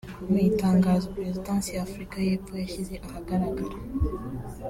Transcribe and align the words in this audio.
Mu 0.29 0.37
itangazo 0.49 1.05
Perezidansi 1.17 1.67
ya 1.75 1.83
Afurika 1.87 2.15
y’Epfo 2.25 2.53
yashyize 2.61 2.93
ahagaragara 3.07 3.77